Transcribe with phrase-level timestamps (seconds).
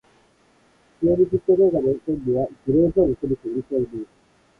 [1.03, 4.07] ゲーム実況動画の権利はグレーゾーンを攻めていると思う。